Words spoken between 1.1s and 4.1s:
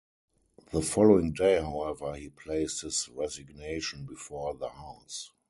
day, however, he placed his resignation